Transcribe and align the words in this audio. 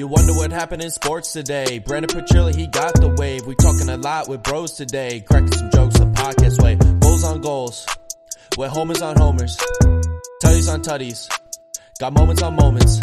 you 0.00 0.06
wonder 0.06 0.32
what 0.32 0.50
happened 0.50 0.82
in 0.82 0.90
sports 0.90 1.30
today, 1.34 1.78
Brendan 1.78 2.08
Petrilli, 2.08 2.56
he 2.56 2.66
got 2.66 2.94
the 2.94 3.14
wave. 3.18 3.46
We 3.46 3.54
talking 3.54 3.90
a 3.90 3.98
lot 3.98 4.28
with 4.28 4.42
bros 4.42 4.72
today, 4.72 5.20
cracking 5.20 5.52
some 5.52 5.70
jokes 5.70 5.98
the 5.98 6.06
podcast 6.06 6.62
way. 6.62 6.76
Goals 7.00 7.22
on 7.22 7.42
goals, 7.42 7.86
with 8.56 8.70
homers 8.70 9.02
on 9.02 9.18
homers, 9.18 9.58
tutties 10.42 10.72
on 10.72 10.80
tutties, 10.80 11.28
got 11.98 12.14
moments 12.14 12.40
on 12.40 12.56
moments. 12.56 12.98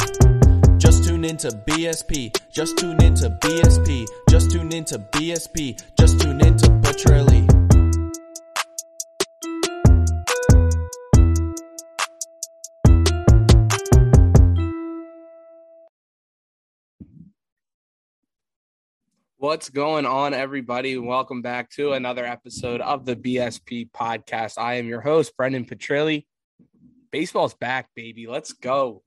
Just 0.79 1.07
tune 1.07 1.23
into 1.23 1.49
BSP, 1.49 2.35
just 2.49 2.79
tune 2.79 2.99
into 3.03 3.29
BSP, 3.29 4.07
just 4.31 4.49
tune 4.49 4.73
into 4.73 4.97
BSP, 4.97 5.79
just 5.99 6.19
tune 6.19 6.41
into 6.41 6.67
Petrilli. 6.81 7.46
What's 19.39 19.69
going 19.69 20.07
on, 20.07 20.33
everybody? 20.33 20.97
Welcome 20.97 21.43
back 21.43 21.69
to 21.73 21.91
another 21.91 22.25
episode 22.25 22.81
of 22.81 23.05
the 23.05 23.15
BSP 23.15 23.91
podcast. 23.91 24.57
I 24.57 24.77
am 24.77 24.87
your 24.87 24.99
host, 24.99 25.37
Brendan 25.37 25.63
Petrilli. 25.63 26.25
Baseball's 27.11 27.53
back, 27.53 27.89
baby. 27.95 28.25
Let's 28.25 28.53
go. 28.53 29.03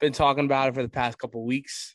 Been 0.00 0.12
talking 0.12 0.46
about 0.46 0.68
it 0.68 0.74
for 0.74 0.82
the 0.82 0.88
past 0.88 1.16
couple 1.16 1.44
weeks. 1.44 1.94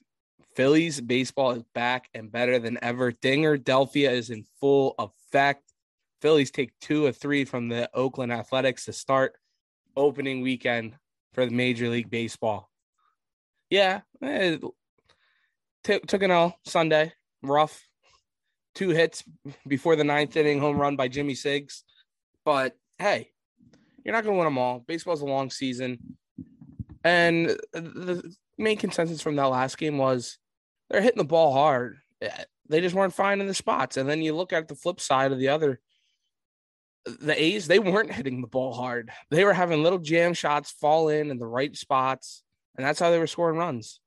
Phillies 0.56 1.02
baseball 1.02 1.52
is 1.52 1.64
back 1.76 2.08
and 2.14 2.32
better 2.32 2.58
than 2.58 2.82
ever. 2.82 3.12
Dinger 3.12 3.58
Delphia 3.58 4.10
is 4.10 4.30
in 4.30 4.46
full 4.62 4.96
effect. 4.98 5.74
Phillies 6.22 6.52
take 6.52 6.72
two 6.80 7.04
or 7.04 7.12
three 7.12 7.44
from 7.44 7.68
the 7.68 7.90
Oakland 7.94 8.32
Athletics 8.32 8.86
to 8.86 8.94
start 8.94 9.34
opening 9.98 10.40
weekend 10.40 10.96
for 11.34 11.46
the 11.46 11.52
Major 11.52 11.90
League 11.90 12.10
Baseball. 12.10 12.70
Yeah, 13.70 14.02
eh, 14.22 14.56
T- 15.84 16.00
took 16.00 16.24
an 16.24 16.32
L 16.32 16.58
Sunday, 16.66 17.14
rough. 17.42 17.84
Two 18.74 18.90
hits 18.90 19.24
before 19.68 19.98
the 19.98 20.04
ninth 20.04 20.38
inning 20.38 20.60
home 20.60 20.78
run 20.78 20.96
by 20.96 21.08
Jimmy 21.08 21.34
Siggs. 21.34 21.82
But 22.46 22.78
hey, 23.00 23.32
you're 24.04 24.14
not 24.14 24.24
going 24.24 24.36
to 24.36 24.40
win 24.40 24.46
them 24.46 24.58
all. 24.58 24.80
Baseball's 24.80 25.22
a 25.22 25.26
long 25.26 25.50
season. 25.50 26.18
And 27.04 27.50
the 27.74 28.36
main 28.58 28.78
consensus 28.78 29.22
from 29.22 29.36
that 29.36 29.46
last 29.46 29.78
game 29.78 29.98
was 29.98 30.38
they're 30.90 31.02
hitting 31.02 31.18
the 31.18 31.26
ball 31.26 31.52
hard. 31.52 31.98
They 32.70 32.80
just 32.80 32.96
weren't 32.96 33.14
finding 33.14 33.48
the 33.48 33.54
spots. 33.54 33.98
And 33.98 34.08
then 34.08 34.22
you 34.22 34.34
look 34.34 34.54
at 34.54 34.68
the 34.68 34.76
flip 34.76 35.02
side 35.02 35.32
of 35.32 35.40
the 35.40 35.50
other 35.50 35.82
the 37.06 37.42
A's, 37.42 37.68
they 37.68 37.80
weren't 37.80 38.12
hitting 38.12 38.42
the 38.42 38.48
ball 38.48 38.74
hard. 38.74 39.12
They 39.30 39.44
were 39.44 39.54
having 39.54 39.84
little 39.84 40.00
jam 40.00 40.34
shots 40.34 40.72
fall 40.72 41.10
in 41.10 41.32
in 41.32 41.40
the 41.40 41.48
right 41.48 41.76
spots. 41.76 42.44
And 42.78 42.86
that's 42.86 43.00
how 43.00 43.12
they 43.12 43.20
were 43.20 43.28
scoring 43.28 43.58
runs. 43.58 44.00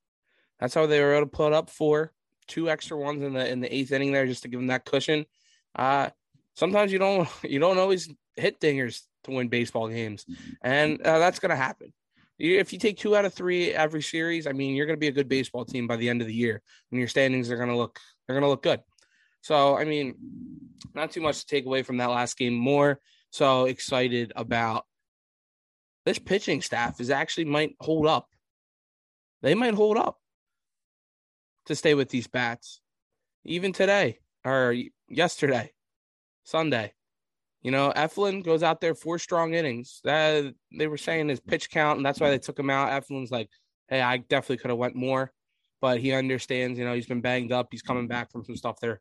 That's 0.60 0.74
how 0.74 0.86
they 0.86 1.00
were 1.00 1.14
able 1.14 1.26
to 1.26 1.30
put 1.30 1.52
up 1.52 1.70
four, 1.70 2.12
two 2.46 2.70
extra 2.70 2.96
ones 2.96 3.22
in 3.22 3.32
the 3.32 3.48
in 3.50 3.60
the 3.60 3.74
eighth 3.74 3.92
inning 3.92 4.12
there 4.12 4.26
just 4.26 4.42
to 4.42 4.48
give 4.48 4.60
them 4.60 4.68
that 4.68 4.84
cushion. 4.84 5.26
Uh, 5.74 6.10
sometimes 6.54 6.92
you 6.92 6.98
don't 6.98 7.28
you 7.42 7.58
don't 7.58 7.78
always 7.78 8.08
hit 8.36 8.60
dingers 8.60 9.02
to 9.24 9.30
win 9.30 9.48
baseball 9.48 9.88
games, 9.88 10.26
and 10.62 11.00
uh, 11.02 11.18
that's 11.18 11.38
going 11.38 11.50
to 11.50 11.56
happen. 11.56 11.92
If 12.38 12.72
you 12.72 12.80
take 12.80 12.98
two 12.98 13.14
out 13.14 13.24
of 13.24 13.32
three 13.32 13.70
every 13.70 14.02
series, 14.02 14.48
I 14.48 14.52
mean, 14.52 14.74
you're 14.74 14.86
going 14.86 14.96
to 14.96 15.00
be 15.00 15.08
a 15.08 15.12
good 15.12 15.28
baseball 15.28 15.64
team 15.64 15.86
by 15.86 15.96
the 15.96 16.08
end 16.08 16.20
of 16.20 16.26
the 16.26 16.34
year, 16.34 16.62
and 16.90 16.98
your 16.98 17.08
standings 17.08 17.50
are 17.50 17.56
going 17.56 17.68
to 17.68 17.76
look 17.76 17.98
they're 18.26 18.34
going 18.34 18.44
to 18.44 18.48
look 18.48 18.62
good. 18.62 18.80
So, 19.42 19.76
I 19.76 19.84
mean, 19.84 20.14
not 20.94 21.10
too 21.10 21.20
much 21.20 21.40
to 21.40 21.46
take 21.46 21.66
away 21.66 21.82
from 21.82 21.98
that 21.98 22.10
last 22.10 22.38
game. 22.38 22.54
More 22.54 22.98
so 23.30 23.66
excited 23.66 24.32
about 24.36 24.86
this 26.06 26.18
pitching 26.18 26.62
staff 26.62 27.00
is 27.00 27.10
actually 27.10 27.44
might 27.44 27.76
hold 27.80 28.06
up. 28.06 28.28
They 29.42 29.54
might 29.54 29.74
hold 29.74 29.98
up 29.98 30.18
to 31.66 31.74
stay 31.74 31.94
with 31.94 32.08
these 32.08 32.26
bats. 32.26 32.80
Even 33.44 33.72
today 33.72 34.18
or 34.44 34.74
yesterday, 35.08 35.72
Sunday. 36.44 36.92
You 37.62 37.70
know, 37.70 37.92
Eflin 37.96 38.44
goes 38.44 38.62
out 38.62 38.80
there 38.80 38.94
four 38.94 39.18
strong 39.18 39.54
innings. 39.54 40.00
That 40.04 40.54
they 40.76 40.86
were 40.86 40.98
saying 40.98 41.28
his 41.28 41.40
pitch 41.40 41.70
count, 41.70 41.96
and 41.96 42.04
that's 42.04 42.20
why 42.20 42.30
they 42.30 42.38
took 42.38 42.58
him 42.58 42.70
out. 42.70 42.90
Eflin's 42.90 43.30
like, 43.30 43.48
hey, 43.88 44.02
I 44.02 44.18
definitely 44.18 44.58
could 44.58 44.70
have 44.70 44.78
went 44.78 44.94
more, 44.94 45.32
but 45.80 45.98
he 45.98 46.12
understands. 46.12 46.78
You 46.78 46.84
know, 46.84 46.94
he's 46.94 47.06
been 47.06 47.22
banged 47.22 47.52
up. 47.52 47.68
He's 47.70 47.82
coming 47.82 48.06
back 48.06 48.30
from 48.30 48.44
some 48.44 48.56
stuff. 48.56 48.80
They're 48.80 49.00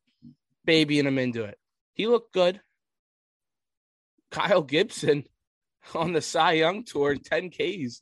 babying 0.66 1.06
him 1.06 1.20
into 1.20 1.44
it. 1.44 1.58
He 1.94 2.08
looked 2.08 2.34
good. 2.34 2.62
Kyle 4.32 4.62
Gibson 4.64 5.26
on 5.96 6.14
the 6.14 6.22
Cy 6.22 6.54
Young 6.54 6.84
tour, 6.84 7.16
10 7.16 7.52
Ks 7.52 8.02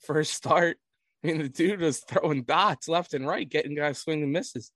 for 0.00 0.20
a 0.20 0.24
start. 0.24 0.78
I 1.22 1.26
mean, 1.26 1.38
the 1.38 1.48
dude 1.48 1.80
was 1.80 2.00
throwing 2.00 2.42
dots 2.42 2.88
left 2.88 3.14
and 3.14 3.26
right, 3.26 3.48
getting 3.48 3.74
guys 3.74 3.98
swinging 3.98 4.32
misses. 4.32 4.70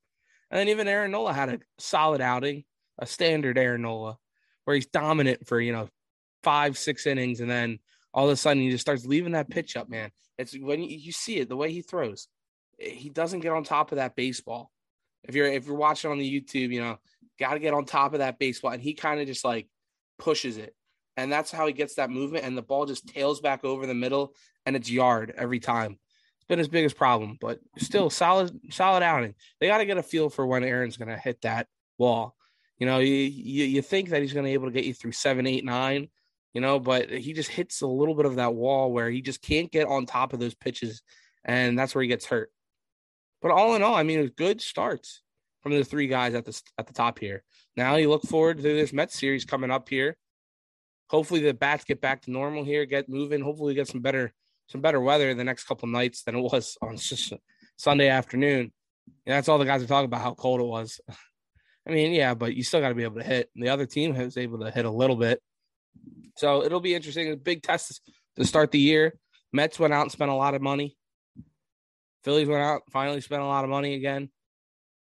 And 0.50 0.58
then 0.58 0.68
even 0.68 0.88
Aaron 0.88 1.12
Nola 1.12 1.32
had 1.32 1.48
a 1.48 1.58
solid 1.78 2.20
outing, 2.20 2.64
a 2.98 3.06
standard 3.06 3.56
Aaron 3.56 3.82
Nola, 3.82 4.18
where 4.64 4.74
he's 4.74 4.86
dominant 4.86 5.46
for, 5.46 5.60
you 5.60 5.72
know, 5.72 5.88
five, 6.42 6.76
six 6.76 7.06
innings. 7.06 7.40
And 7.40 7.50
then 7.50 7.78
all 8.12 8.26
of 8.26 8.32
a 8.32 8.36
sudden 8.36 8.62
he 8.62 8.70
just 8.70 8.82
starts 8.82 9.06
leaving 9.06 9.32
that 9.32 9.50
pitch 9.50 9.76
up, 9.76 9.88
man. 9.88 10.10
It's 10.36 10.56
when 10.58 10.82
you, 10.82 10.96
you 10.98 11.12
see 11.12 11.38
it, 11.38 11.48
the 11.48 11.56
way 11.56 11.70
he 11.72 11.80
throws, 11.80 12.28
eh, 12.80 12.90
he 12.90 13.08
doesn't 13.08 13.40
get 13.40 13.52
on 13.52 13.64
top 13.64 13.92
of 13.92 13.96
that 13.96 14.16
baseball. 14.16 14.70
If 15.24 15.36
you're 15.36 15.46
if 15.46 15.66
you're 15.66 15.76
watching 15.76 16.10
on 16.10 16.18
the 16.18 16.40
YouTube, 16.40 16.72
you 16.72 16.80
know, 16.80 16.98
got 17.38 17.54
to 17.54 17.60
get 17.60 17.74
on 17.74 17.84
top 17.84 18.12
of 18.12 18.18
that 18.18 18.38
baseball. 18.38 18.72
And 18.72 18.82
he 18.82 18.94
kind 18.94 19.20
of 19.20 19.26
just 19.26 19.44
like 19.44 19.68
pushes 20.18 20.56
it. 20.56 20.74
And 21.16 21.30
that's 21.30 21.52
how 21.52 21.66
he 21.66 21.72
gets 21.72 21.94
that 21.94 22.10
movement. 22.10 22.44
And 22.44 22.58
the 22.58 22.62
ball 22.62 22.86
just 22.86 23.06
tails 23.06 23.40
back 23.40 23.64
over 23.64 23.86
the 23.86 23.94
middle 23.94 24.34
and 24.66 24.74
it's 24.74 24.90
yard 24.90 25.32
every 25.36 25.60
time 25.60 25.98
been 26.48 26.58
his 26.58 26.68
biggest 26.68 26.96
problem, 26.96 27.38
but 27.40 27.60
still 27.78 28.10
solid, 28.10 28.58
solid 28.70 29.02
outing. 29.02 29.34
They 29.60 29.68
got 29.68 29.78
to 29.78 29.86
get 29.86 29.98
a 29.98 30.02
feel 30.02 30.28
for 30.28 30.46
when 30.46 30.64
Aaron's 30.64 30.96
going 30.96 31.08
to 31.08 31.16
hit 31.16 31.42
that 31.42 31.66
wall. 31.98 32.36
You 32.78 32.86
know, 32.86 32.98
you, 32.98 33.14
you, 33.14 33.64
you 33.64 33.82
think 33.82 34.10
that 34.10 34.22
he's 34.22 34.32
going 34.32 34.44
to 34.44 34.48
be 34.48 34.54
able 34.54 34.66
to 34.66 34.72
get 34.72 34.84
you 34.84 34.94
through 34.94 35.12
seven, 35.12 35.46
eight, 35.46 35.64
nine, 35.64 36.08
you 36.52 36.60
know, 36.60 36.78
but 36.78 37.10
he 37.10 37.32
just 37.32 37.50
hits 37.50 37.80
a 37.80 37.86
little 37.86 38.14
bit 38.14 38.26
of 38.26 38.36
that 38.36 38.54
wall 38.54 38.92
where 38.92 39.10
he 39.10 39.22
just 39.22 39.40
can't 39.40 39.70
get 39.70 39.86
on 39.86 40.04
top 40.04 40.32
of 40.32 40.40
those 40.40 40.54
pitches, 40.54 41.02
and 41.44 41.78
that's 41.78 41.94
where 41.94 42.02
he 42.02 42.08
gets 42.08 42.26
hurt. 42.26 42.50
But 43.40 43.50
all 43.50 43.74
in 43.74 43.82
all, 43.82 43.94
I 43.94 44.02
mean, 44.02 44.18
it 44.18 44.22
was 44.22 44.30
good 44.30 44.60
starts 44.60 45.22
from 45.62 45.72
the 45.72 45.84
three 45.84 46.08
guys 46.08 46.34
at 46.34 46.44
the 46.44 46.60
at 46.76 46.86
the 46.86 46.92
top 46.92 47.18
here. 47.18 47.42
Now 47.76 47.96
you 47.96 48.10
look 48.10 48.22
forward 48.22 48.58
to 48.58 48.62
this 48.62 48.92
Mets 48.92 49.18
series 49.18 49.44
coming 49.44 49.70
up 49.70 49.88
here. 49.88 50.16
Hopefully 51.08 51.40
the 51.40 51.54
bats 51.54 51.84
get 51.84 52.00
back 52.00 52.22
to 52.22 52.30
normal 52.30 52.64
here, 52.64 52.84
get 52.84 53.08
moving. 53.08 53.42
Hopefully 53.42 53.72
we 53.72 53.74
get 53.74 53.88
some 53.88 54.00
better 54.00 54.32
some 54.72 54.80
better 54.80 55.00
weather 55.00 55.34
the 55.34 55.44
next 55.44 55.64
couple 55.64 55.86
nights 55.88 56.22
than 56.22 56.34
it 56.34 56.40
was 56.40 56.76
on 56.80 56.96
Sunday 57.76 58.08
afternoon. 58.08 58.72
And 59.26 59.34
that's 59.36 59.48
all 59.48 59.58
the 59.58 59.64
guys 59.64 59.82
are 59.82 59.86
talking 59.86 60.06
about 60.06 60.22
how 60.22 60.34
cold 60.34 60.60
it 60.60 60.66
was. 60.66 61.00
I 61.86 61.90
mean, 61.90 62.12
yeah, 62.12 62.34
but 62.34 62.54
you 62.54 62.62
still 62.62 62.80
got 62.80 62.88
to 62.88 62.94
be 62.94 63.02
able 63.02 63.20
to 63.20 63.24
hit. 63.24 63.50
The 63.54 63.68
other 63.68 63.86
team 63.86 64.16
was 64.16 64.36
able 64.36 64.60
to 64.60 64.70
hit 64.70 64.84
a 64.84 64.90
little 64.90 65.16
bit. 65.16 65.40
So 66.36 66.64
it'll 66.64 66.80
be 66.80 66.94
interesting. 66.94 67.30
A 67.30 67.36
big 67.36 67.62
test 67.62 68.00
to 68.36 68.44
start 68.44 68.70
the 68.70 68.78
year. 68.78 69.14
Mets 69.52 69.78
went 69.78 69.92
out 69.92 70.02
and 70.02 70.12
spent 70.12 70.30
a 70.30 70.34
lot 70.34 70.54
of 70.54 70.62
money. 70.62 70.96
Phillies 72.24 72.48
went 72.48 72.62
out, 72.62 72.82
finally 72.90 73.20
spent 73.20 73.42
a 73.42 73.46
lot 73.46 73.64
of 73.64 73.70
money 73.70 73.94
again. 73.94 74.30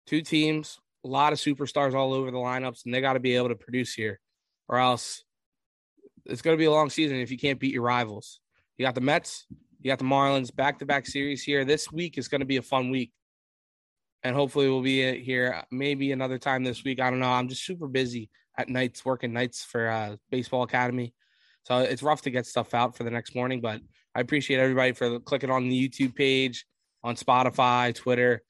Two 0.06 0.20
teams, 0.20 0.78
a 1.04 1.08
lot 1.08 1.32
of 1.32 1.38
superstars 1.38 1.94
all 1.94 2.12
over 2.12 2.30
the 2.30 2.36
lineups, 2.36 2.84
and 2.84 2.92
they 2.92 3.00
got 3.00 3.12
to 3.14 3.20
be 3.20 3.36
able 3.36 3.48
to 3.48 3.54
produce 3.54 3.94
here, 3.94 4.18
or 4.68 4.78
else 4.78 5.22
it's 6.26 6.42
going 6.42 6.56
to 6.56 6.58
be 6.58 6.64
a 6.64 6.70
long 6.70 6.90
season 6.90 7.18
if 7.18 7.30
you 7.30 7.38
can't 7.38 7.60
beat 7.60 7.72
your 7.72 7.84
rivals. 7.84 8.40
You 8.82 8.88
got 8.88 8.96
the 8.96 9.00
Mets, 9.00 9.46
you 9.80 9.92
got 9.92 10.00
the 10.00 10.04
Marlins 10.04 10.52
back 10.52 10.80
to 10.80 10.84
back 10.84 11.06
series 11.06 11.44
here. 11.44 11.64
This 11.64 11.92
week 11.92 12.18
is 12.18 12.26
going 12.26 12.40
to 12.40 12.44
be 12.44 12.56
a 12.56 12.62
fun 12.62 12.90
week. 12.90 13.12
And 14.24 14.34
hopefully 14.34 14.68
we'll 14.68 14.82
be 14.82 15.20
here 15.20 15.62
maybe 15.70 16.10
another 16.10 16.36
time 16.36 16.64
this 16.64 16.82
week. 16.82 16.98
I 16.98 17.08
don't 17.08 17.20
know. 17.20 17.30
I'm 17.30 17.46
just 17.46 17.64
super 17.64 17.86
busy 17.86 18.28
at 18.58 18.68
nights, 18.68 19.04
working 19.04 19.32
nights 19.32 19.62
for 19.62 19.88
uh, 19.88 20.16
Baseball 20.32 20.64
Academy. 20.64 21.14
So 21.62 21.78
it's 21.78 22.02
rough 22.02 22.22
to 22.22 22.30
get 22.30 22.44
stuff 22.44 22.74
out 22.74 22.96
for 22.96 23.04
the 23.04 23.10
next 23.12 23.36
morning, 23.36 23.60
but 23.60 23.80
I 24.16 24.20
appreciate 24.20 24.58
everybody 24.58 24.90
for 24.90 25.20
clicking 25.20 25.52
on 25.52 25.68
the 25.68 25.88
YouTube 25.88 26.16
page, 26.16 26.66
on 27.04 27.14
Spotify, 27.14 27.94
Twitter, 27.94 28.42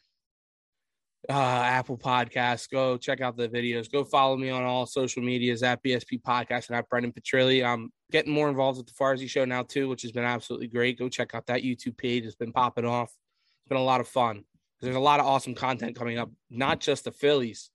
uh, 1.29 1.33
Apple 1.33 1.97
Podcasts. 1.97 2.69
Go 2.71 2.97
check 2.97 3.21
out 3.21 3.37
the 3.37 3.49
videos. 3.49 3.91
Go 3.91 4.05
follow 4.05 4.37
me 4.37 4.51
on 4.51 4.63
all 4.63 4.87
social 4.87 5.23
medias 5.23 5.63
at 5.63 5.83
BSP 5.83 6.21
Podcast 6.23 6.69
and 6.69 6.77
at 6.77 6.89
Brendan 6.89 7.13
Petrilli. 7.13 7.65
I'm 7.65 7.93
getting 8.11 8.33
more 8.33 8.49
involved 8.49 8.79
with 8.79 8.87
the 8.87 8.93
Farzy 8.93 9.29
Show 9.29 9.45
now 9.45 9.63
too, 9.63 9.89
which 9.89 10.03
has 10.03 10.13
been 10.13 10.25
absolutely 10.25 10.69
great. 10.69 10.99
Go 10.99 11.09
check 11.09 11.35
out 11.35 11.47
that 11.47 11.63
YouTube 11.63 11.97
page. 11.97 12.25
It's 12.25 12.35
been 12.35 12.53
popping 12.53 12.85
off. 12.85 13.11
It's 13.11 13.69
been 13.69 13.79
a 13.79 13.85
lot 13.85 14.01
of 14.01 14.09
fun. 14.09 14.45
There's 14.81 14.97
a 14.97 15.01
lot 15.01 15.21
of 15.21 15.27
awesome 15.27 15.55
content 15.55 15.97
coming 15.97 16.19
up, 16.19 16.31
not 16.51 16.81
just 16.81 17.05
the 17.05 17.13
Phillies, 17.13 17.71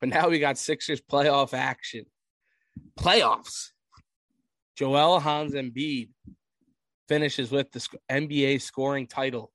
but 0.00 0.08
now 0.08 0.28
we 0.28 0.40
got 0.40 0.58
Sixers 0.58 1.00
playoff 1.00 1.54
action. 1.54 2.04
Playoffs. 2.98 3.70
Joel 4.76 5.20
Hans 5.20 5.54
Embiid 5.54 6.08
finishes 7.08 7.50
with 7.50 7.70
the 7.70 7.86
NBA 8.10 8.60
scoring 8.60 9.06
title. 9.06 9.52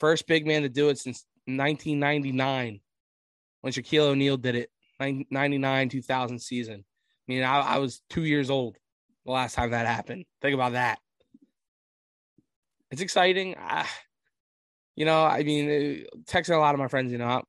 First 0.00 0.26
big 0.26 0.46
man 0.46 0.62
to 0.62 0.68
do 0.68 0.90
it 0.90 0.98
since 0.98 1.24
1999 1.46 2.80
when 3.60 3.72
Shaquille 3.72 4.10
O'Neal 4.10 4.36
did 4.36 4.54
it, 4.54 4.70
99 5.00 5.88
2000 5.88 6.38
season. 6.38 6.84
I 6.84 7.32
mean, 7.32 7.42
I, 7.42 7.60
I 7.60 7.78
was 7.78 8.02
two 8.10 8.24
years 8.24 8.50
old 8.50 8.76
the 9.24 9.32
last 9.32 9.54
time 9.54 9.70
that 9.70 9.86
happened. 9.86 10.24
Think 10.40 10.54
about 10.54 10.72
that. 10.72 10.98
It's 12.90 13.00
exciting. 13.00 13.56
I, 13.58 13.86
you 14.96 15.06
know, 15.06 15.24
I 15.24 15.42
mean, 15.42 15.68
uh, 15.70 16.16
texting 16.24 16.56
a 16.56 16.58
lot 16.58 16.74
of 16.74 16.80
my 16.80 16.88
friends, 16.88 17.12
you 17.12 17.18
know, 17.18 17.42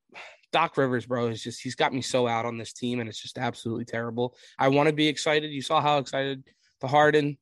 Doc 0.51 0.77
Rivers, 0.77 1.05
bro, 1.05 1.27
is 1.27 1.43
just 1.43 1.61
he's 1.61 1.75
got 1.75 1.93
me 1.93 2.01
so 2.01 2.27
out 2.27 2.45
on 2.45 2.57
this 2.57 2.73
team, 2.73 2.99
and 2.99 3.09
it's 3.09 3.19
just 3.19 3.37
absolutely 3.37 3.85
terrible. 3.85 4.35
I 4.57 4.69
want 4.69 4.87
to 4.87 4.93
be 4.93 5.07
excited. 5.07 5.51
You 5.51 5.61
saw 5.61 5.81
how 5.81 5.97
excited 5.97 6.43
the 6.79 6.87
Harden 6.87 7.37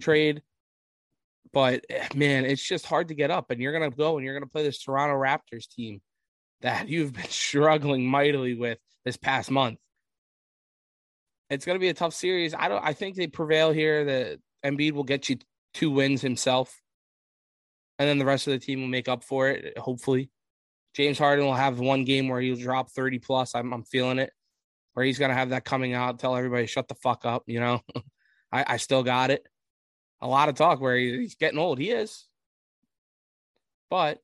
trade, 0.00 0.42
but 1.56 1.86
eh, 1.88 2.06
man, 2.14 2.44
it's 2.44 2.62
just 2.62 2.84
hard 2.84 3.08
to 3.08 3.14
get 3.14 3.30
up. 3.30 3.50
And 3.50 3.62
you're 3.62 3.72
gonna 3.72 3.88
go 3.88 4.18
and 4.18 4.26
you're 4.26 4.34
gonna 4.34 4.46
play 4.46 4.62
this 4.62 4.78
Toronto 4.78 5.14
Raptors 5.14 5.66
team 5.66 6.02
that 6.60 6.86
you've 6.90 7.14
been 7.14 7.30
struggling 7.30 8.06
mightily 8.06 8.54
with 8.54 8.76
this 9.06 9.16
past 9.16 9.50
month. 9.50 9.78
It's 11.48 11.64
gonna 11.64 11.78
be 11.78 11.88
a 11.88 11.94
tough 11.94 12.12
series. 12.12 12.52
I 12.52 12.68
don't. 12.68 12.84
I 12.84 12.92
think 12.92 13.16
they 13.16 13.26
prevail 13.26 13.72
here. 13.72 14.04
The 14.04 14.38
Embiid 14.66 14.92
will 14.92 15.02
get 15.02 15.30
you 15.30 15.38
two 15.72 15.90
wins 15.90 16.20
himself 16.20 16.78
and 17.98 18.06
then 18.06 18.18
the 18.18 18.26
rest 18.26 18.46
of 18.46 18.52
the 18.52 18.58
team 18.58 18.82
will 18.82 18.88
make 18.88 19.08
up 19.08 19.24
for 19.24 19.48
it. 19.48 19.78
Hopefully, 19.78 20.28
James 20.92 21.18
Harden 21.18 21.46
will 21.46 21.54
have 21.54 21.80
one 21.80 22.04
game 22.04 22.28
where 22.28 22.42
he'll 22.42 22.56
drop 22.56 22.90
thirty 22.90 23.18
plus. 23.18 23.54
I'm, 23.54 23.72
I'm 23.72 23.84
feeling 23.84 24.18
it, 24.18 24.30
where 24.92 25.06
he's 25.06 25.18
gonna 25.18 25.32
have 25.32 25.48
that 25.48 25.64
coming 25.64 25.94
out, 25.94 26.18
tell 26.18 26.36
everybody 26.36 26.66
shut 26.66 26.86
the 26.86 26.96
fuck 26.96 27.24
up. 27.24 27.44
You 27.46 27.60
know, 27.60 27.80
I, 28.52 28.74
I 28.74 28.76
still 28.76 29.02
got 29.02 29.30
it. 29.30 29.46
A 30.20 30.26
lot 30.26 30.48
of 30.48 30.54
talk 30.54 30.80
where 30.80 30.96
he's 30.96 31.34
getting 31.34 31.58
old. 31.58 31.78
He 31.78 31.90
is, 31.90 32.26
but 33.90 34.18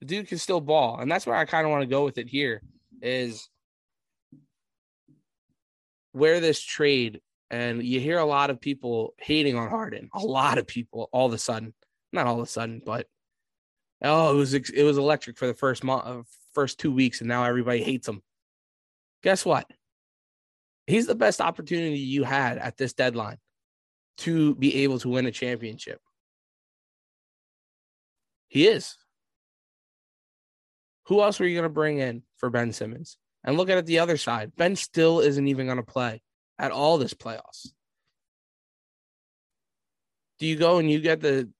the 0.00 0.06
dude 0.06 0.28
can 0.28 0.38
still 0.38 0.60
ball, 0.60 0.98
and 0.98 1.10
that's 1.10 1.26
where 1.26 1.36
I 1.36 1.44
kind 1.44 1.64
of 1.64 1.70
want 1.70 1.82
to 1.82 1.86
go 1.86 2.04
with 2.04 2.18
it. 2.18 2.28
Here 2.28 2.62
is 3.00 3.48
where 6.12 6.40
this 6.40 6.60
trade, 6.60 7.20
and 7.50 7.82
you 7.82 7.98
hear 7.98 8.18
a 8.18 8.24
lot 8.24 8.50
of 8.50 8.60
people 8.60 9.14
hating 9.18 9.56
on 9.56 9.70
Harden. 9.70 10.10
A 10.12 10.20
lot 10.20 10.58
of 10.58 10.66
people 10.66 11.08
all 11.12 11.26
of 11.26 11.32
a 11.32 11.38
sudden 11.38 11.72
not 12.12 12.26
all 12.26 12.36
of 12.36 12.42
a 12.42 12.46
sudden, 12.46 12.82
but 12.84 13.06
oh, 14.02 14.32
it 14.32 14.36
was 14.36 14.54
it 14.54 14.84
was 14.84 14.98
electric 14.98 15.38
for 15.38 15.46
the 15.46 15.54
first 15.54 15.82
month, 15.82 16.04
uh, 16.06 16.22
first 16.52 16.78
two 16.78 16.92
weeks, 16.92 17.20
and 17.20 17.28
now 17.28 17.44
everybody 17.44 17.82
hates 17.82 18.06
him. 18.06 18.22
Guess 19.22 19.44
what? 19.44 19.66
He's 20.86 21.06
the 21.06 21.14
best 21.14 21.40
opportunity 21.40 21.98
you 21.98 22.24
had 22.24 22.58
at 22.58 22.76
this 22.76 22.92
deadline 22.92 23.38
to 24.22 24.54
be 24.56 24.82
able 24.82 24.98
to 25.00 25.08
win 25.08 25.26
a 25.26 25.30
championship. 25.30 26.00
He 28.48 28.66
is. 28.66 28.96
Who 31.06 31.22
else 31.22 31.40
were 31.40 31.46
you 31.46 31.56
going 31.56 31.64
to 31.64 31.68
bring 31.68 31.98
in 31.98 32.22
for 32.36 32.50
Ben 32.50 32.72
Simmons? 32.72 33.16
And 33.44 33.56
look 33.56 33.70
at 33.70 33.78
it 33.78 33.86
the 33.86 33.98
other 33.98 34.16
side. 34.16 34.52
Ben 34.56 34.76
still 34.76 35.20
isn't 35.20 35.48
even 35.48 35.66
going 35.66 35.78
to 35.78 35.82
play 35.82 36.22
at 36.58 36.70
all 36.70 36.98
this 36.98 37.14
playoffs. 37.14 37.72
Do 40.38 40.46
you 40.46 40.56
go 40.56 40.78
and 40.78 40.90
you 40.90 41.00
get 41.00 41.20
the 41.20 41.50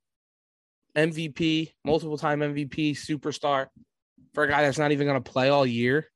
MVP, 0.96 1.72
multiple 1.84 2.18
time 2.18 2.40
MVP, 2.40 2.92
superstar 2.92 3.66
for 4.34 4.44
a 4.44 4.48
guy 4.48 4.62
that's 4.62 4.78
not 4.78 4.92
even 4.92 5.06
going 5.06 5.22
to 5.22 5.30
play 5.30 5.48
all 5.48 5.66
year 5.66 6.06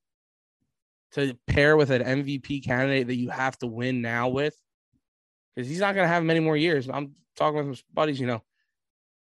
to 1.13 1.37
pair 1.47 1.77
with 1.77 1.91
an 1.91 2.03
MVP 2.03 2.65
candidate 2.65 3.07
that 3.09 3.17
you 3.17 3.31
have 3.31 3.59
to 3.59 3.67
win 3.67 4.03
now 4.03 4.29
with 4.29 4.55
because 5.57 5.69
he's 5.69 5.81
not 5.81 5.95
going 5.95 6.05
to 6.05 6.13
have 6.13 6.23
many 6.23 6.41
more 6.41 6.57
years. 6.57 6.89
I'm 6.89 7.15
talking 7.35 7.57
with 7.57 7.67
my 7.67 7.83
buddies, 7.95 8.21
you 8.21 8.27
know, 8.27 8.43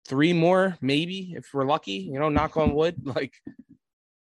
three 0.08 0.34
more, 0.34 0.78
maybe 0.82 1.34
if 1.36 1.54
we're 1.54 1.66
lucky, 1.66 1.94
you 1.94 2.20
know, 2.20 2.30
knock 2.30 2.58
on 2.58 2.74
wood. 2.74 2.96
Like, 3.06 3.34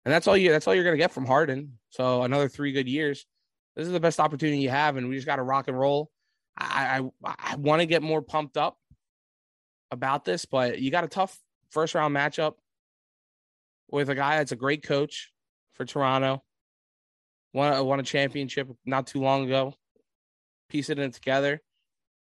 and 0.05 0.13
that's 0.13 0.27
all 0.27 0.35
you, 0.35 0.51
that's 0.51 0.67
all 0.67 0.75
you're 0.75 0.83
going 0.83 0.97
to 0.97 1.01
get 1.01 1.13
from 1.13 1.25
Harden. 1.25 1.79
So 1.89 2.23
another 2.23 2.49
three 2.49 2.73
good 2.73 2.89
years. 2.89 3.25
This 3.75 3.87
is 3.87 3.93
the 3.93 4.01
best 4.01 4.19
opportunity 4.19 4.59
you 4.59 4.69
have, 4.69 4.97
and 4.97 5.07
we 5.07 5.15
just 5.15 5.25
got 5.25 5.37
to 5.37 5.43
rock 5.43 5.69
and 5.69 5.79
roll. 5.79 6.11
I, 6.57 7.09
I, 7.23 7.35
I 7.39 7.55
want 7.55 7.81
to 7.81 7.85
get 7.85 8.03
more 8.03 8.21
pumped 8.21 8.57
up 8.57 8.77
about 9.89 10.25
this, 10.25 10.45
but 10.45 10.79
you 10.79 10.91
got 10.91 11.05
a 11.05 11.07
tough 11.07 11.39
first 11.71 11.95
round 11.95 12.13
matchup 12.15 12.55
with 13.89 14.09
a 14.09 14.15
guy 14.15 14.37
that's 14.37 14.51
a 14.51 14.57
great 14.57 14.83
coach 14.83 15.31
for 15.73 15.85
Toronto. 15.85 16.43
Won, 17.53 17.85
won 17.85 17.99
a 17.99 18.03
championship 18.03 18.67
not 18.85 19.07
too 19.07 19.21
long 19.21 19.45
ago, 19.45 19.73
piecing 20.69 20.97
it 20.97 21.03
in 21.03 21.11
together. 21.11 21.61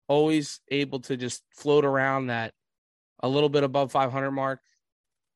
Always 0.08 0.60
able 0.70 1.00
to 1.00 1.16
just 1.16 1.42
float 1.54 1.84
around 1.84 2.26
that 2.26 2.52
a 3.20 3.28
little 3.28 3.48
bit 3.48 3.64
above 3.64 3.92
500 3.92 4.30
mark 4.30 4.60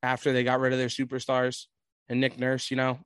after 0.02 0.32
they 0.32 0.44
got 0.44 0.60
rid 0.60 0.72
of 0.72 0.78
their 0.78 0.88
superstars 0.88 1.66
and 2.08 2.20
Nick 2.20 2.38
Nurse, 2.38 2.70
you 2.70 2.76
know. 2.76 2.98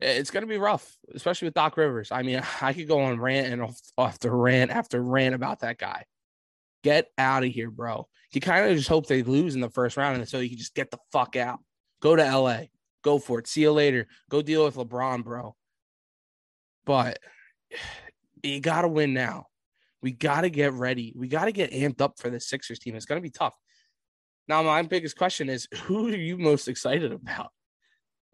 It's 0.00 0.30
going 0.30 0.42
to 0.42 0.48
be 0.48 0.58
rough, 0.58 0.96
especially 1.14 1.46
with 1.46 1.54
Doc 1.54 1.76
Rivers. 1.76 2.10
I 2.10 2.22
mean, 2.22 2.42
I 2.60 2.72
could 2.72 2.88
go 2.88 3.00
on 3.00 3.20
rant 3.20 3.52
and 3.52 3.62
off, 3.62 3.80
off 3.96 4.18
the 4.18 4.30
rant 4.30 4.70
after 4.70 5.02
rant 5.02 5.34
about 5.34 5.60
that 5.60 5.78
guy. 5.78 6.04
Get 6.82 7.08
out 7.16 7.44
of 7.44 7.50
here, 7.50 7.70
bro. 7.70 8.06
You 8.32 8.40
kind 8.40 8.68
of 8.68 8.76
just 8.76 8.88
hope 8.88 9.06
they 9.06 9.22
lose 9.22 9.54
in 9.54 9.60
the 9.60 9.70
first 9.70 9.96
round, 9.96 10.16
and 10.16 10.28
so 10.28 10.40
you 10.40 10.48
can 10.48 10.58
just 10.58 10.74
get 10.74 10.90
the 10.90 10.98
fuck 11.12 11.36
out. 11.36 11.60
Go 12.02 12.16
to 12.16 12.38
LA. 12.38 12.64
Go 13.02 13.18
for 13.18 13.38
it. 13.38 13.46
See 13.46 13.62
you 13.62 13.72
later. 13.72 14.06
Go 14.28 14.42
deal 14.42 14.64
with 14.64 14.74
LeBron, 14.74 15.24
bro. 15.24 15.54
But 16.84 17.20
you 18.42 18.60
got 18.60 18.82
to 18.82 18.88
win 18.88 19.14
now. 19.14 19.46
We 20.04 20.12
got 20.12 20.42
to 20.42 20.50
get 20.50 20.74
ready. 20.74 21.14
We 21.16 21.28
got 21.28 21.46
to 21.46 21.52
get 21.52 21.72
amped 21.72 22.02
up 22.02 22.18
for 22.18 22.28
the 22.28 22.38
Sixers 22.38 22.78
team. 22.78 22.94
It's 22.94 23.06
going 23.06 23.18
to 23.18 23.22
be 23.22 23.30
tough. 23.30 23.56
Now, 24.46 24.62
my 24.62 24.82
biggest 24.82 25.16
question 25.16 25.48
is 25.48 25.66
who 25.84 26.08
are 26.08 26.16
you 26.16 26.36
most 26.36 26.68
excited 26.68 27.10
about? 27.10 27.52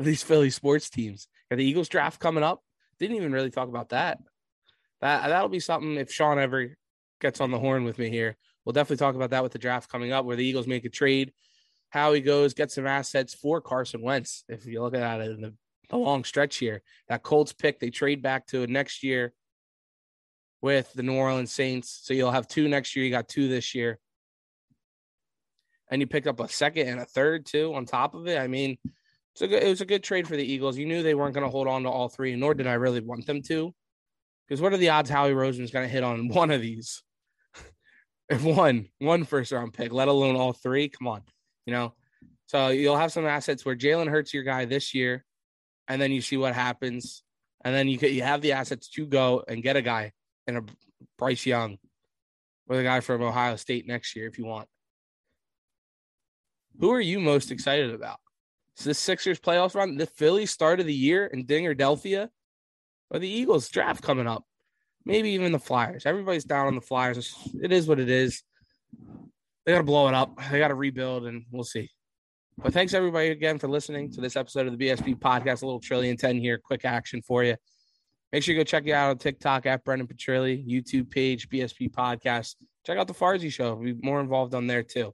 These 0.00 0.24
Philly 0.24 0.50
sports 0.50 0.90
teams. 0.90 1.28
Got 1.48 1.58
the 1.58 1.64
Eagles 1.64 1.88
draft 1.88 2.18
coming 2.18 2.42
up. 2.42 2.60
Didn't 2.98 3.18
even 3.18 3.30
really 3.30 3.52
talk 3.52 3.68
about 3.68 3.90
that. 3.90 4.18
That 5.00 5.28
that'll 5.28 5.48
be 5.48 5.60
something 5.60 5.94
if 5.94 6.10
Sean 6.10 6.40
ever 6.40 6.76
gets 7.20 7.40
on 7.40 7.52
the 7.52 7.58
horn 7.60 7.84
with 7.84 8.00
me 8.00 8.10
here. 8.10 8.36
We'll 8.64 8.72
definitely 8.72 8.96
talk 8.96 9.14
about 9.14 9.30
that 9.30 9.44
with 9.44 9.52
the 9.52 9.58
draft 9.58 9.88
coming 9.92 10.10
up, 10.10 10.24
where 10.24 10.34
the 10.34 10.44
Eagles 10.44 10.66
make 10.66 10.84
a 10.84 10.90
trade, 10.90 11.32
how 11.90 12.12
he 12.14 12.20
goes, 12.20 12.52
get 12.52 12.72
some 12.72 12.88
assets 12.88 13.32
for 13.32 13.60
Carson 13.60 14.02
Wentz. 14.02 14.42
If 14.48 14.66
you 14.66 14.82
look 14.82 14.96
at 14.96 15.20
it 15.20 15.30
in 15.30 15.40
the, 15.40 15.54
the 15.88 15.98
long 15.98 16.24
stretch 16.24 16.56
here, 16.56 16.82
that 17.08 17.22
Colts 17.22 17.52
pick, 17.52 17.78
they 17.78 17.90
trade 17.90 18.22
back 18.22 18.48
to 18.48 18.66
next 18.66 19.04
year 19.04 19.34
with 20.62 20.92
the 20.92 21.02
New 21.02 21.14
Orleans 21.14 21.52
Saints. 21.52 22.00
So 22.02 22.14
you'll 22.14 22.30
have 22.30 22.48
two 22.48 22.68
next 22.68 22.94
year. 22.94 23.04
You 23.04 23.10
got 23.10 23.28
two 23.28 23.48
this 23.48 23.74
year. 23.74 23.98
And 25.90 26.00
you 26.00 26.06
picked 26.06 26.26
up 26.26 26.40
a 26.40 26.48
second 26.48 26.88
and 26.88 27.00
a 27.00 27.04
third 27.04 27.46
too 27.46 27.74
on 27.74 27.84
top 27.84 28.14
of 28.14 28.28
it. 28.28 28.38
I 28.38 28.46
mean, 28.46 28.78
it's 29.32 29.42
a 29.42 29.48
good, 29.48 29.62
it 29.62 29.68
was 29.68 29.80
a 29.80 29.86
good 29.86 30.04
trade 30.04 30.28
for 30.28 30.36
the 30.36 30.44
Eagles. 30.44 30.76
You 30.76 30.86
knew 30.86 31.02
they 31.02 31.14
weren't 31.14 31.34
going 31.34 31.46
to 31.46 31.50
hold 31.50 31.66
on 31.66 31.82
to 31.82 31.88
all 31.88 32.08
three, 32.08 32.36
nor 32.36 32.54
did 32.54 32.66
I 32.66 32.74
really 32.74 33.00
want 33.00 33.26
them 33.26 33.42
to. 33.42 33.74
Because 34.46 34.60
what 34.60 34.72
are 34.72 34.78
the 34.78 34.90
odds 34.90 35.10
Howie 35.10 35.32
Roseman's 35.32 35.70
going 35.70 35.86
to 35.86 35.92
hit 35.92 36.04
on 36.04 36.28
one 36.32 36.50
of 36.50 36.60
these? 36.60 37.02
if 38.28 38.44
one 38.44 38.86
one 38.98 39.24
first 39.24 39.50
round 39.50 39.74
pick, 39.74 39.92
let 39.92 40.08
alone 40.08 40.36
all 40.36 40.52
three. 40.52 40.88
Come 40.88 41.08
on, 41.08 41.22
you 41.66 41.72
know. 41.72 41.94
So 42.46 42.68
you'll 42.68 42.96
have 42.96 43.12
some 43.12 43.26
assets 43.26 43.64
where 43.64 43.76
Jalen 43.76 44.08
Hurts 44.08 44.32
your 44.32 44.44
guy 44.44 44.64
this 44.64 44.94
year, 44.94 45.24
and 45.88 46.00
then 46.00 46.12
you 46.12 46.20
see 46.20 46.36
what 46.36 46.54
happens, 46.54 47.22
and 47.64 47.74
then 47.74 47.88
you 47.88 47.98
get 47.98 48.12
you 48.12 48.22
have 48.22 48.40
the 48.40 48.52
assets 48.52 48.88
to 48.90 49.06
go 49.06 49.42
and 49.46 49.62
get 49.62 49.76
a 49.76 49.82
guy 49.82 50.12
in 50.46 50.56
a 50.56 50.62
Bryce 51.18 51.46
Young, 51.46 51.78
or 52.68 52.76
the 52.76 52.82
guy 52.82 53.00
from 53.00 53.22
Ohio 53.22 53.56
State 53.56 53.86
next 53.86 54.16
year 54.16 54.26
if 54.26 54.38
you 54.38 54.46
want. 54.46 54.68
Who 56.78 56.90
are 56.92 57.00
you 57.00 57.20
most 57.20 57.50
excited 57.50 57.92
about? 57.92 58.18
Is 58.78 58.84
the 58.84 58.94
Sixers 58.94 59.38
playoff 59.38 59.74
run, 59.74 59.96
the 59.96 60.06
Philly 60.06 60.46
start 60.46 60.80
of 60.80 60.86
the 60.86 60.94
year 60.94 61.26
in 61.26 61.44
Dinger 61.44 61.74
Delphia, 61.74 62.30
or 63.10 63.18
the 63.18 63.28
Eagles 63.28 63.68
draft 63.68 64.02
coming 64.02 64.26
up? 64.26 64.44
maybe 65.04 65.30
even 65.30 65.52
the 65.52 65.58
Flyers. 65.58 66.06
Everybody's 66.06 66.44
down 66.44 66.66
on 66.66 66.74
the 66.74 66.80
Flyers. 66.80 67.34
It 67.62 67.72
is 67.72 67.86
what 67.86 68.00
it 68.00 68.08
is. 68.08 68.42
They 69.64 69.72
got 69.72 69.78
to 69.78 69.84
blow 69.84 70.08
it 70.08 70.14
up. 70.14 70.38
They 70.50 70.58
got 70.58 70.68
to 70.68 70.74
rebuild, 70.74 71.26
and 71.26 71.44
we'll 71.50 71.64
see. 71.64 71.90
But 72.58 72.72
thanks 72.72 72.94
everybody 72.94 73.28
again 73.28 73.58
for 73.58 73.68
listening 73.68 74.12
to 74.12 74.20
this 74.20 74.36
episode 74.36 74.66
of 74.66 74.76
the 74.76 74.88
BSP 74.88 75.18
podcast. 75.18 75.62
A 75.62 75.66
little 75.66 75.80
trillion 75.80 76.16
ten 76.16 76.38
here, 76.38 76.58
quick 76.58 76.84
action 76.84 77.22
for 77.22 77.44
you. 77.44 77.56
Make 78.32 78.42
sure 78.42 78.54
you 78.54 78.60
go 78.60 78.64
check 78.64 78.86
it 78.86 78.92
out 78.92 79.10
on 79.10 79.18
TikTok 79.18 79.66
at 79.66 79.84
Brendan 79.84 80.06
Petrilli, 80.06 80.64
YouTube 80.66 81.10
page 81.10 81.48
BSP 81.48 81.90
podcast. 81.90 82.54
Check 82.86 82.96
out 82.96 83.08
the 83.08 83.14
Farzy 83.14 83.52
show. 83.52 83.74
We'll 83.74 83.94
be 83.94 84.00
more 84.02 84.20
involved 84.20 84.54
on 84.54 84.66
there 84.66 84.82
too. 84.84 85.12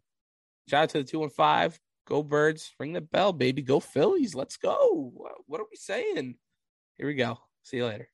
Shout 0.69 0.85
out 0.85 0.89
to 0.91 0.99
the 0.99 1.05
two 1.05 1.23
and 1.23 1.33
five. 1.33 1.79
Go 2.07 2.23
birds. 2.23 2.73
Ring 2.79 2.93
the 2.93 3.01
bell, 3.01 3.33
baby. 3.33 3.63
Go 3.63 3.81
Phillies. 3.81 4.35
Let's 4.35 4.57
go. 4.57 5.13
What 5.47 5.61
are 5.61 5.67
we 5.71 5.77
saying? 5.77 6.37
Here 6.99 7.07
we 7.07 7.15
go. 7.15 7.39
See 7.63 7.79
you 7.79 7.87
later. 7.87 8.09